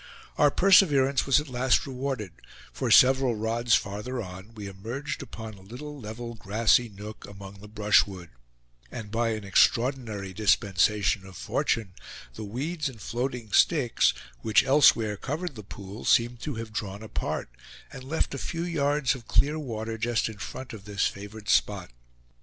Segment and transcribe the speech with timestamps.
[0.35, 2.31] Our perseverence was at last rewarded;
[2.73, 7.67] for several rods farther on, we emerged upon a little level grassy nook among the
[7.67, 8.31] brushwood,
[8.89, 11.93] and by an extraordinary dispensation of fortune,
[12.33, 17.51] the weeds and floating sticks, which elsewhere covered the pool, seemed to have drawn apart,
[17.93, 21.91] and left a few yards of clear water just in front of this favored spot.